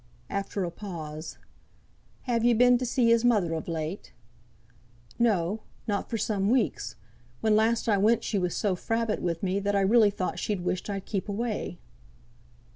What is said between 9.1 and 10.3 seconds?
with me, that I really